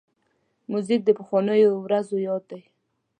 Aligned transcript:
موزیک 0.71 1.01
د 1.05 1.09
پخوانیو 1.17 1.71
ورځو 1.85 2.17
یاد 2.27 2.43
دی. 2.51 2.61